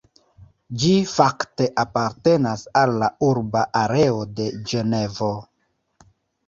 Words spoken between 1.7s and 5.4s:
apartenas al la urba areo de Ĝenevo.